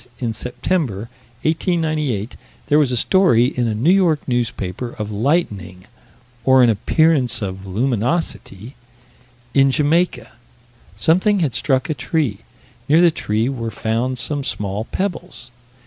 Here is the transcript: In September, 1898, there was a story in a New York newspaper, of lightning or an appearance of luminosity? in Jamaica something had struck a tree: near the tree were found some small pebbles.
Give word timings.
In 0.17 0.33
September, 0.33 1.09
1898, 1.43 2.35
there 2.65 2.79
was 2.79 2.91
a 2.91 2.97
story 2.97 3.45
in 3.45 3.67
a 3.67 3.75
New 3.75 3.91
York 3.93 4.27
newspaper, 4.27 4.93
of 4.97 5.11
lightning 5.11 5.85
or 6.43 6.63
an 6.63 6.71
appearance 6.71 7.43
of 7.43 7.67
luminosity? 7.67 8.73
in 9.53 9.69
Jamaica 9.69 10.31
something 10.95 11.41
had 11.41 11.53
struck 11.53 11.87
a 11.87 11.93
tree: 11.93 12.39
near 12.89 12.99
the 12.99 13.11
tree 13.11 13.47
were 13.47 13.69
found 13.69 14.17
some 14.17 14.43
small 14.43 14.85
pebbles. 14.85 15.51